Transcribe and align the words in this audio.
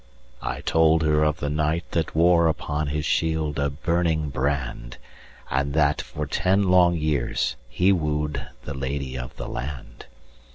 I 0.41 0.61
told 0.61 1.03
her 1.03 1.23
of 1.23 1.37
the 1.37 1.47
Knight 1.51 1.91
that 1.91 2.15
woreUpon 2.15 2.87
his 2.89 3.05
shield 3.05 3.59
a 3.59 3.69
burning 3.69 4.29
brand; 4.31 4.97
And 5.51 5.75
that 5.75 6.01
for 6.01 6.25
ten 6.25 6.69
long 6.71 6.95
years 6.97 7.55
he 7.69 7.93
woo'dThe 7.93 8.49
Lady 8.73 9.15
of 9.15 9.37
the 9.37 9.47
Land. 9.47 10.07